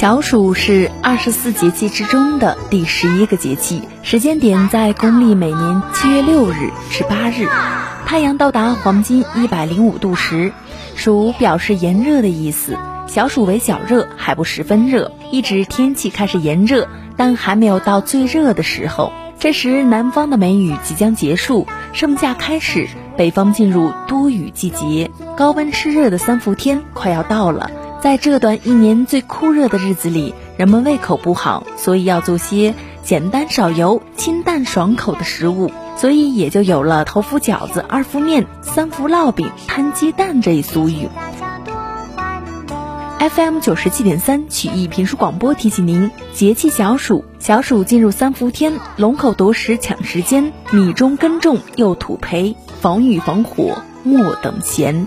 [0.00, 7.46] 小暑是二十四节气之中的第十一个节气，时间点在公历每年七月六日至八日，
[8.06, 10.54] 太阳到达黄金一百零五度时，
[10.96, 12.78] 暑表示炎热的意思。
[13.08, 19.12] 小暑为小热，还不十分热，一指天气开始炎热，但还没有到最热的时候。
[19.38, 27.70] 这时，南方的梅雨即将结束，盛夏开始，北方进入多雨季节，高温湿热的三伏天快要到了。
[28.02, 41.08] 在这段一年最酷热的日子里，人们胃口不好，所以要做些简单少油、清淡爽口的食物，所以也就有了“头伏饺子，二伏面，三伏烙饼，摊鸡蛋”这一俗语。
[43.18, 55.06] FM 九十七点三曲艺评书广播提醒您：节气小暑，小暑进入三伏天，龙口夺食抢时间，米中耕种又土培，防雨防火莫等闲。